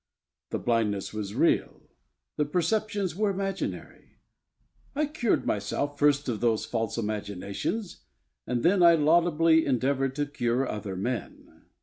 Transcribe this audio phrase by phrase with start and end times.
[0.49, 1.83] The blindness was real;
[2.35, 4.17] the perceptions were imaginary.
[4.95, 7.99] I cured myself first of those false imaginations,
[8.47, 11.65] and then I laudably endeavoured to cure other men.